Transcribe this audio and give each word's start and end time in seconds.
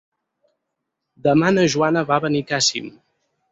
Demà 1.27 1.53
na 1.59 1.67
Joana 1.75 2.05
va 2.09 2.19
a 2.19 2.25
Benicàssim. 2.27 2.93